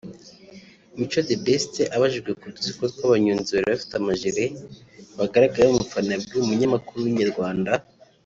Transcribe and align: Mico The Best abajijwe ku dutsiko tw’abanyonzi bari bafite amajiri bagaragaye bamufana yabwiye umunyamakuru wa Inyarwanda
Mico 0.95 1.19
The 1.29 1.37
Best 1.45 1.73
abajijwe 1.95 2.31
ku 2.39 2.45
dutsiko 2.53 2.83
tw’abanyonzi 2.93 3.49
bari 3.53 3.67
bafite 3.73 3.93
amajiri 3.97 4.45
bagaragaye 5.17 5.65
bamufana 5.67 6.09
yabwiye 6.11 6.41
umunyamakuru 6.43 6.99
wa 7.03 7.09
Inyarwanda 7.13 7.71